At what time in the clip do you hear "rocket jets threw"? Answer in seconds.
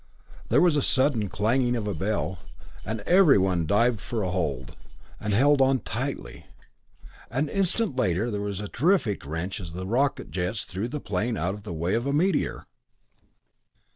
9.85-10.87